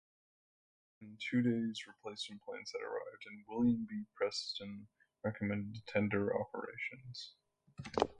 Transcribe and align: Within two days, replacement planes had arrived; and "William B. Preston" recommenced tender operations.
Within 0.99 1.15
two 1.19 1.43
days, 1.43 1.83
replacement 1.85 2.41
planes 2.41 2.71
had 2.73 2.81
arrived; 2.83 3.23
and 3.27 3.45
"William 3.47 3.85
B. 3.87 4.03
Preston" 4.15 4.87
recommenced 5.23 5.85
tender 5.85 6.35
operations. 6.41 7.35